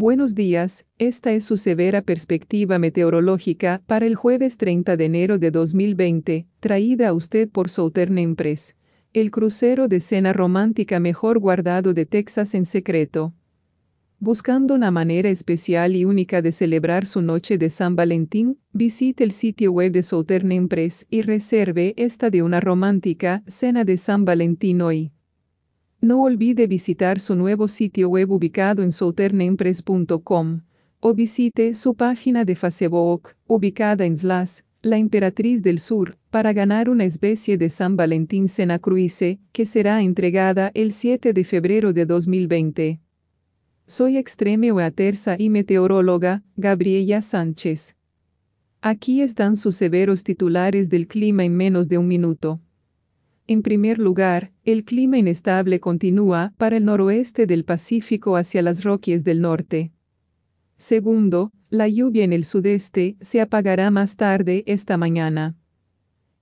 Buenos 0.00 0.34
días, 0.34 0.86
esta 0.96 1.30
es 1.32 1.44
su 1.44 1.58
severa 1.58 2.00
perspectiva 2.00 2.78
meteorológica 2.78 3.82
para 3.84 4.06
el 4.06 4.14
jueves 4.14 4.56
30 4.56 4.96
de 4.96 5.04
enero 5.04 5.36
de 5.36 5.50
2020, 5.50 6.46
traída 6.58 7.08
a 7.08 7.12
usted 7.12 7.50
por 7.50 7.68
Southern 7.68 8.16
Empress, 8.16 8.76
el 9.12 9.30
crucero 9.30 9.88
de 9.88 10.00
cena 10.00 10.32
romántica 10.32 11.00
mejor 11.00 11.38
guardado 11.38 11.92
de 11.92 12.06
Texas 12.06 12.54
en 12.54 12.64
secreto. 12.64 13.34
Buscando 14.18 14.74
una 14.74 14.90
manera 14.90 15.28
especial 15.28 15.94
y 15.94 16.06
única 16.06 16.40
de 16.40 16.52
celebrar 16.52 17.04
su 17.04 17.20
noche 17.20 17.58
de 17.58 17.68
San 17.68 17.94
Valentín, 17.94 18.56
visite 18.72 19.22
el 19.22 19.32
sitio 19.32 19.70
web 19.70 19.92
de 19.92 20.02
Southern 20.02 20.50
Empress 20.50 21.06
y 21.10 21.20
reserve 21.20 21.92
esta 21.98 22.30
de 22.30 22.42
una 22.42 22.60
romántica 22.60 23.42
cena 23.46 23.84
de 23.84 23.98
San 23.98 24.24
Valentín 24.24 24.80
hoy. 24.80 25.12
No 26.02 26.22
olvide 26.22 26.66
visitar 26.66 27.20
su 27.20 27.34
nuevo 27.34 27.68
sitio 27.68 28.08
web 28.08 28.30
ubicado 28.30 28.82
en 28.82 28.90
southernempress.com 28.90 30.62
o 31.00 31.14
visite 31.14 31.74
su 31.74 31.94
página 31.94 32.44
de 32.44 32.54
Facebook, 32.54 33.34
ubicada 33.46 34.06
en 34.06 34.16
Slash, 34.16 34.60
La 34.80 34.96
Emperatriz 34.96 35.62
del 35.62 35.78
Sur, 35.78 36.18
para 36.30 36.54
ganar 36.54 36.88
una 36.88 37.04
especie 37.04 37.58
de 37.58 37.68
San 37.68 37.96
Valentín 37.96 38.48
Cena 38.48 38.78
Cruise, 38.78 39.38
que 39.52 39.66
será 39.66 40.02
entregada 40.02 40.70
el 40.74 40.92
7 40.92 41.34
de 41.34 41.44
febrero 41.44 41.92
de 41.92 42.06
2020. 42.06 43.00
Soy 43.86 44.16
extreme 44.16 44.70
Aterza 44.82 45.36
y 45.38 45.50
meteoróloga, 45.50 46.42
Gabriela 46.56 47.20
Sánchez. 47.20 47.96
Aquí 48.80 49.20
están 49.20 49.56
sus 49.56 49.76
severos 49.76 50.24
titulares 50.24 50.88
del 50.88 51.06
clima 51.06 51.44
en 51.44 51.56
menos 51.56 51.88
de 51.88 51.98
un 51.98 52.08
minuto. 52.08 52.60
En 53.50 53.62
primer 53.62 53.98
lugar, 53.98 54.52
el 54.62 54.84
clima 54.84 55.18
inestable 55.18 55.80
continúa 55.80 56.54
para 56.56 56.76
el 56.76 56.84
noroeste 56.84 57.46
del 57.46 57.64
Pacífico 57.64 58.36
hacia 58.36 58.62
las 58.62 58.84
Rockies 58.84 59.24
del 59.24 59.40
norte. 59.40 59.90
Segundo, 60.76 61.50
la 61.68 61.88
lluvia 61.88 62.22
en 62.22 62.32
el 62.32 62.44
sudeste 62.44 63.16
se 63.20 63.40
apagará 63.40 63.90
más 63.90 64.14
tarde 64.14 64.62
esta 64.68 64.96
mañana. 64.96 65.56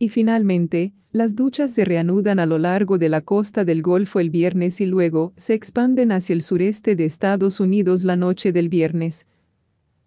Y 0.00 0.08
finalmente, 0.08 0.94
las 1.12 1.36
duchas 1.36 1.70
se 1.70 1.84
reanudan 1.84 2.40
a 2.40 2.46
lo 2.46 2.58
largo 2.58 2.98
de 2.98 3.08
la 3.08 3.20
costa 3.20 3.64
del 3.64 3.82
Golfo 3.82 4.18
el 4.18 4.30
viernes 4.30 4.80
y 4.80 4.86
luego 4.86 5.32
se 5.36 5.54
expanden 5.54 6.10
hacia 6.10 6.32
el 6.32 6.42
sureste 6.42 6.96
de 6.96 7.04
Estados 7.04 7.60
Unidos 7.60 8.02
la 8.02 8.16
noche 8.16 8.50
del 8.50 8.68
viernes, 8.68 9.28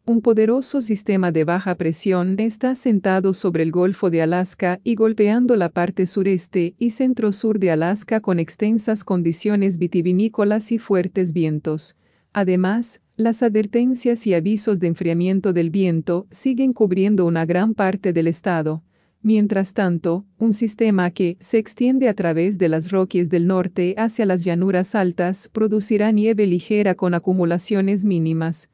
un 0.10 0.22
poderoso 0.22 0.82
sistema 0.82 1.32
de 1.32 1.44
baja 1.44 1.76
presión 1.76 2.40
está 2.40 2.74
sentado 2.74 3.36
sobre 3.36 3.62
el 3.62 3.70
Golfo 3.70 4.10
de 4.10 4.24
Alaska 4.24 4.80
y 4.84 4.96
golpeando 4.96 5.56
la 5.56 5.70
parte 5.70 6.08
sureste 6.08 6.74
y 6.80 6.90
centro-sur 6.90 7.60
de 7.60 7.70
Alaska 7.70 8.20
con 8.20 8.40
extensas 8.40 9.04
condiciones 9.04 9.78
vitivinícolas 9.78 10.72
y 10.72 10.80
fuertes 10.80 11.32
vientos. 11.32 11.96
Además, 12.34 13.02
las 13.18 13.44
advertencias 13.44 14.26
y 14.26 14.34
avisos 14.34 14.80
de 14.80 14.88
enfriamiento 14.88 15.54
del 15.54 15.70
viento 15.70 16.26
siguen 16.32 16.74
cubriendo 16.74 17.28
una 17.28 17.46
gran 17.46 17.76
parte 17.76 18.12
del 18.12 18.26
estado. 18.26 18.82
Mientras 19.22 19.76
tanto, 19.76 20.26
un 20.40 20.54
sistema 20.54 21.12
que 21.12 21.38
se 21.40 21.60
extiende 21.60 22.10
a 22.10 22.16
través 22.16 22.58
de 22.58 22.68
las 22.68 22.90
Rockies 22.90 23.30
del 23.30 23.46
norte 23.46 23.94
hacia 23.96 24.26
las 24.26 24.44
llanuras 24.44 24.96
altas 24.96 25.52
producirá 25.54 26.12
nieve 26.12 26.48
ligera 26.48 26.96
con 26.96 27.14
acumulaciones 27.14 28.06
mínimas. 28.06 28.72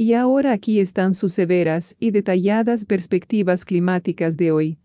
Y 0.00 0.14
ahora 0.14 0.52
aquí 0.52 0.80
están 0.80 1.12
sus 1.12 1.34
severas 1.34 1.94
y 2.00 2.10
detalladas 2.10 2.86
perspectivas 2.86 3.66
climáticas 3.66 4.38
de 4.38 4.50
hoy. 4.50 4.78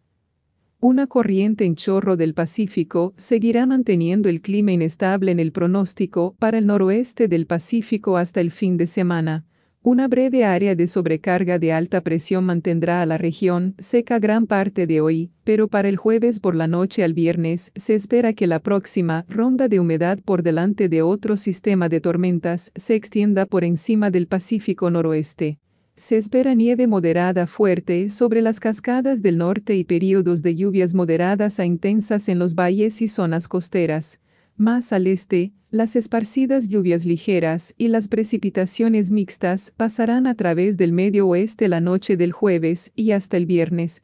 Una 0.82 1.08
corriente 1.08 1.64
en 1.64 1.76
chorro 1.76 2.18
del 2.18 2.34
Pacífico 2.34 3.14
seguirá 3.16 3.66
manteniendo 3.66 4.28
el 4.28 4.42
clima 4.42 4.74
inestable 4.74 5.32
en 5.32 5.40
el 5.40 5.54
pronóstico 5.54 6.36
para 6.38 6.58
el 6.58 6.68
noroeste 6.68 7.30
del 7.30 7.48
Pacífico 7.48 8.18
hasta 8.18 8.42
el 8.42 8.52
fin 8.52 8.76
de 8.76 8.88
semana. 8.88 9.46
Una 9.88 10.08
breve 10.08 10.46
área 10.46 10.74
de 10.74 10.88
sobrecarga 10.88 11.60
de 11.60 11.72
alta 11.72 12.02
presión 12.02 12.44
mantendrá 12.44 13.04
a 13.04 13.06
la 13.06 13.20
región 13.20 13.76
seca 13.78 14.18
gran 14.18 14.48
parte 14.48 14.88
de 14.88 15.00
hoy, 15.00 15.30
pero 15.44 15.68
para 15.68 15.88
el 15.88 15.96
jueves 15.96 16.40
por 16.40 16.56
la 16.56 16.66
noche 16.66 17.04
al 17.04 17.14
viernes 17.14 17.72
se 17.76 17.94
espera 17.94 18.34
que 18.34 18.48
la 18.48 18.58
próxima 18.58 19.28
ronda 19.30 19.68
de 19.68 19.80
humedad 19.80 20.18
por 20.26 20.42
delante 20.42 20.90
de 20.90 21.04
otro 21.04 21.38
sistema 21.38 21.88
de 21.88 22.02
tormentas 22.02 22.72
se 22.74 22.96
extienda 22.96 23.46
por 23.46 23.64
encima 23.64 24.10
del 24.10 24.26
Pacífico 24.26 24.90
noroeste. 24.90 25.60
Se 25.96 26.18
espera 26.18 26.56
nieve 26.56 26.88
moderada 26.88 27.46
fuerte 27.46 28.10
sobre 28.10 28.42
las 28.42 28.60
cascadas 28.60 29.22
del 29.22 29.38
norte 29.38 29.76
y 29.76 29.84
periodos 29.84 30.42
de 30.42 30.56
lluvias 30.56 30.96
moderadas 30.96 31.60
a 31.60 31.66
intensas 31.66 32.28
en 32.28 32.40
los 32.40 32.56
valles 32.56 33.04
y 33.04 33.08
zonas 33.08 33.48
costeras. 33.48 34.20
Más 34.58 34.92
al 34.94 35.06
este, 35.06 35.54
las 35.76 35.98
esparcidas 35.98 36.70
lluvias 36.70 37.06
ligeras 37.06 37.76
y 37.78 37.90
las 37.90 38.08
precipitaciones 38.08 39.12
mixtas 39.12 39.74
pasarán 39.76 40.26
a 40.26 40.34
través 40.34 40.78
del 40.78 40.94
medio 40.94 41.28
oeste 41.28 41.68
la 41.68 41.82
noche 41.82 42.16
del 42.16 42.32
jueves 42.32 42.94
y 42.96 43.12
hasta 43.12 43.36
el 43.36 43.46
viernes. 43.46 44.02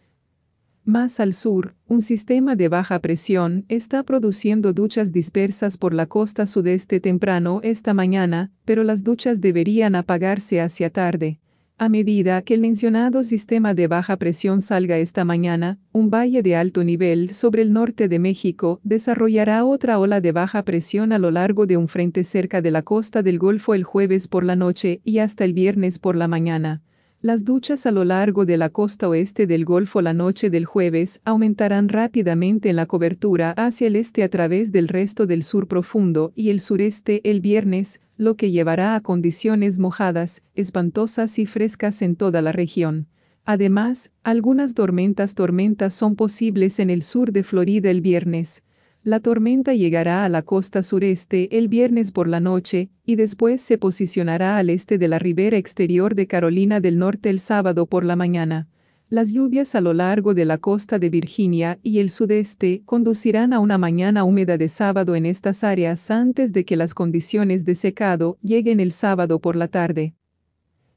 Más 0.83 1.21
al 1.21 1.31
sur, 1.31 1.75
un 1.87 2.01
sistema 2.01 2.57
de 2.57 2.67
baja 2.67 2.99
presión 2.99 3.63
está 3.69 4.03
produciendo 4.03 4.73
duchas 4.73 5.13
dispersas 5.13 5.77
por 5.77 5.93
la 5.93 6.07
costa 6.07 6.45
sudeste 6.45 6.99
temprano 6.99 7.61
esta 7.63 7.93
mañana, 7.93 8.51
pero 8.65 8.83
las 8.83 9.05
duchas 9.05 9.39
deberían 9.39 9.95
apagarse 9.95 10.59
hacia 10.59 10.89
tarde. 10.89 11.39
A 11.81 11.89
medida 11.89 12.43
que 12.43 12.53
el 12.53 12.61
mencionado 12.61 13.23
sistema 13.23 13.73
de 13.73 13.87
baja 13.87 14.15
presión 14.17 14.61
salga 14.61 14.99
esta 14.99 15.25
mañana, 15.25 15.79
un 15.91 16.11
valle 16.11 16.43
de 16.43 16.55
alto 16.55 16.83
nivel 16.83 17.33
sobre 17.33 17.63
el 17.63 17.73
norte 17.73 18.07
de 18.07 18.19
México 18.19 18.79
desarrollará 18.83 19.65
otra 19.65 19.97
ola 19.97 20.21
de 20.21 20.31
baja 20.31 20.61
presión 20.61 21.11
a 21.11 21.17
lo 21.17 21.31
largo 21.31 21.65
de 21.65 21.77
un 21.77 21.87
frente 21.87 22.23
cerca 22.23 22.61
de 22.61 22.69
la 22.69 22.83
costa 22.83 23.23
del 23.23 23.39
Golfo 23.39 23.73
el 23.73 23.83
jueves 23.83 24.27
por 24.27 24.43
la 24.43 24.55
noche 24.55 25.01
y 25.03 25.17
hasta 25.17 25.43
el 25.43 25.53
viernes 25.53 25.97
por 25.97 26.15
la 26.15 26.27
mañana. 26.27 26.83
Las 27.23 27.45
duchas 27.45 27.85
a 27.85 27.91
lo 27.91 28.03
largo 28.03 28.47
de 28.47 28.57
la 28.57 28.69
costa 28.69 29.07
oeste 29.07 29.45
del 29.45 29.63
Golfo 29.63 30.01
la 30.01 30.11
noche 30.11 30.49
del 30.49 30.65
jueves 30.65 31.21
aumentarán 31.23 31.87
rápidamente 31.87 32.69
en 32.69 32.75
la 32.75 32.87
cobertura 32.87 33.51
hacia 33.51 33.85
el 33.85 33.95
este 33.95 34.23
a 34.23 34.29
través 34.29 34.71
del 34.71 34.87
resto 34.87 35.27
del 35.27 35.43
sur 35.43 35.67
profundo 35.67 36.31
y 36.33 36.49
el 36.49 36.59
sureste 36.59 37.21
el 37.29 37.39
viernes, 37.39 38.01
lo 38.17 38.37
que 38.37 38.49
llevará 38.49 38.95
a 38.95 39.01
condiciones 39.01 39.77
mojadas, 39.77 40.41
espantosas 40.55 41.37
y 41.37 41.45
frescas 41.45 42.01
en 42.01 42.15
toda 42.15 42.41
la 42.41 42.53
región. 42.53 43.05
Además, 43.45 44.11
algunas 44.23 44.73
tormentas 44.73 45.35
tormentas 45.35 45.93
son 45.93 46.15
posibles 46.15 46.79
en 46.79 46.89
el 46.89 47.03
sur 47.03 47.31
de 47.31 47.43
Florida 47.43 47.91
el 47.91 48.01
viernes. 48.01 48.63
La 49.03 49.19
tormenta 49.19 49.73
llegará 49.73 50.25
a 50.25 50.29
la 50.29 50.43
costa 50.43 50.83
sureste 50.83 51.57
el 51.57 51.67
viernes 51.67 52.11
por 52.11 52.27
la 52.27 52.39
noche, 52.39 52.91
y 53.03 53.15
después 53.15 53.59
se 53.59 53.79
posicionará 53.79 54.57
al 54.59 54.69
este 54.69 54.99
de 54.99 55.07
la 55.07 55.17
ribera 55.17 55.57
exterior 55.57 56.13
de 56.13 56.27
Carolina 56.27 56.79
del 56.79 56.99
Norte 56.99 57.31
el 57.31 57.39
sábado 57.39 57.87
por 57.87 58.05
la 58.05 58.15
mañana. 58.15 58.67
Las 59.09 59.33
lluvias 59.33 59.73
a 59.73 59.81
lo 59.81 59.95
largo 59.95 60.35
de 60.35 60.45
la 60.45 60.59
costa 60.59 60.99
de 60.99 61.09
Virginia 61.09 61.79
y 61.81 61.97
el 61.97 62.11
sudeste 62.11 62.83
conducirán 62.85 63.53
a 63.53 63.59
una 63.59 63.79
mañana 63.79 64.23
húmeda 64.23 64.59
de 64.59 64.69
sábado 64.69 65.15
en 65.15 65.25
estas 65.25 65.63
áreas 65.63 66.11
antes 66.11 66.53
de 66.53 66.63
que 66.63 66.77
las 66.77 66.93
condiciones 66.93 67.65
de 67.65 67.73
secado 67.73 68.37
lleguen 68.43 68.79
el 68.79 68.91
sábado 68.91 69.39
por 69.39 69.55
la 69.55 69.67
tarde. 69.67 70.13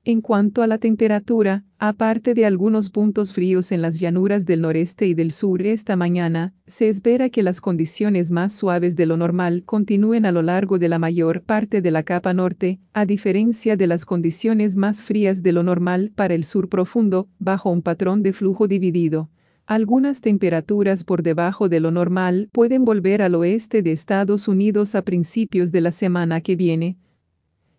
En 0.06 0.20
cuanto 0.20 0.60
a 0.60 0.66
la 0.66 0.76
temperatura, 0.76 1.64
aparte 1.78 2.34
de 2.34 2.44
algunos 2.44 2.90
puntos 2.90 3.32
fríos 3.32 3.72
en 3.72 3.80
las 3.80 3.98
llanuras 3.98 4.44
del 4.44 4.60
noreste 4.60 5.06
y 5.06 5.14
del 5.14 5.32
sur 5.32 5.62
esta 5.62 5.96
mañana, 5.96 6.52
se 6.66 6.90
espera 6.90 7.30
que 7.30 7.42
las 7.42 7.62
condiciones 7.62 8.30
más 8.30 8.52
suaves 8.52 8.96
de 8.96 9.06
lo 9.06 9.16
normal 9.16 9.62
continúen 9.64 10.26
a 10.26 10.32
lo 10.32 10.42
largo 10.42 10.78
de 10.78 10.90
la 10.90 10.98
mayor 10.98 11.40
parte 11.40 11.80
de 11.80 11.90
la 11.90 12.02
capa 12.02 12.34
norte, 12.34 12.80
a 12.92 13.06
diferencia 13.06 13.78
de 13.78 13.86
las 13.86 14.04
condiciones 14.04 14.76
más 14.76 15.02
frías 15.02 15.42
de 15.42 15.52
lo 15.52 15.62
normal 15.62 16.12
para 16.14 16.34
el 16.34 16.44
sur 16.44 16.68
profundo, 16.68 17.30
bajo 17.38 17.70
un 17.70 17.80
patrón 17.80 18.22
de 18.22 18.34
flujo 18.34 18.68
dividido. 18.68 19.30
Algunas 19.64 20.20
temperaturas 20.20 21.04
por 21.04 21.22
debajo 21.22 21.70
de 21.70 21.80
lo 21.80 21.90
normal 21.90 22.50
pueden 22.52 22.84
volver 22.84 23.22
al 23.22 23.34
oeste 23.36 23.80
de 23.80 23.92
Estados 23.92 24.48
Unidos 24.48 24.94
a 24.96 25.00
principios 25.00 25.72
de 25.72 25.80
la 25.80 25.92
semana 25.92 26.42
que 26.42 26.56
viene, 26.56 26.98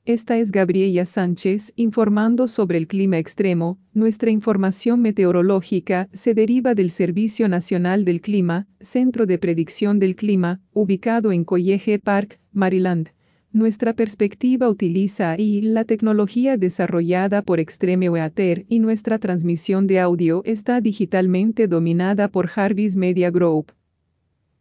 esta 0.05 0.37
es 0.37 0.51
Gabriela 0.51 1.03
Sánchez 1.03 1.73
informando 1.75 2.47
sobre 2.47 2.77
el 2.77 2.87
clima 2.87 3.17
extremo. 3.17 3.79
Nuestra 3.91 4.29
información 4.29 5.01
meteorológica 5.01 6.09
se 6.13 6.35
deriva 6.35 6.75
del 6.75 6.91
Servicio 6.91 7.49
Nacional 7.49 8.05
del 8.05 8.21
Clima, 8.21 8.67
Centro 8.79 9.25
de 9.25 9.39
Predicción 9.39 9.97
del 9.97 10.15
Clima, 10.15 10.61
ubicado 10.73 11.31
en 11.31 11.43
College 11.43 11.97
Park, 11.97 12.39
Maryland. 12.51 13.09
Nuestra 13.51 13.93
perspectiva 13.93 14.69
utiliza 14.69 15.31
ahí 15.31 15.61
la 15.61 15.85
tecnología 15.85 16.55
desarrollada 16.55 17.41
por 17.41 17.59
Extreme 17.59 18.09
Weather 18.09 18.65
y 18.69 18.79
nuestra 18.79 19.17
transmisión 19.17 19.87
de 19.87 19.99
audio 19.99 20.43
está 20.45 20.81
digitalmente 20.81 21.67
dominada 21.67 22.27
por 22.27 22.45
Jarvis 22.47 22.95
Media 22.95 23.31
Group. 23.31 23.71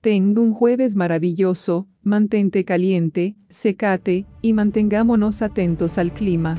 Tengo 0.04 0.42
un 0.42 0.52
jueves 0.52 0.96
maravilloso, 0.96 1.88
mantente 2.02 2.66
caliente, 2.66 3.36
secate, 3.48 4.26
y 4.42 4.52
mantengámonos 4.52 5.40
atentos 5.40 5.96
al 5.96 6.12
clima. 6.12 6.58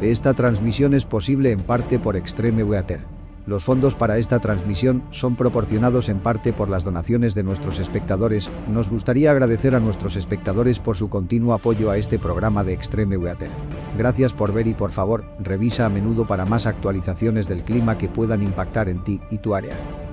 Esta 0.00 0.34
transmisión 0.34 0.92
es 0.94 1.04
posible 1.04 1.52
en 1.52 1.60
parte 1.60 2.00
por 2.00 2.16
Extreme 2.16 2.64
Weather. 2.64 2.98
Los 3.46 3.62
fondos 3.62 3.94
para 3.94 4.18
esta 4.18 4.40
transmisión 4.40 5.04
son 5.12 5.36
proporcionados 5.36 6.08
en 6.08 6.18
parte 6.18 6.52
por 6.52 6.68
las 6.68 6.82
donaciones 6.82 7.32
de 7.36 7.44
nuestros 7.44 7.78
espectadores. 7.78 8.50
Nos 8.68 8.90
gustaría 8.90 9.30
agradecer 9.30 9.76
a 9.76 9.80
nuestros 9.80 10.16
espectadores 10.16 10.80
por 10.80 10.96
su 10.96 11.08
continuo 11.08 11.54
apoyo 11.54 11.92
a 11.92 11.96
este 11.96 12.18
programa 12.18 12.64
de 12.64 12.72
Extreme 12.72 13.18
Weather. 13.18 13.50
Gracias 13.96 14.32
por 14.32 14.52
ver 14.52 14.66
y 14.66 14.74
por 14.74 14.90
favor, 14.90 15.26
revisa 15.38 15.86
a 15.86 15.90
menudo 15.90 16.26
para 16.26 16.44
más 16.44 16.66
actualizaciones 16.66 17.46
del 17.46 17.62
clima 17.62 17.98
que 17.98 18.08
puedan 18.08 18.42
impactar 18.42 18.88
en 18.88 19.04
ti 19.04 19.20
y 19.30 19.38
tu 19.38 19.54
área. 19.54 20.03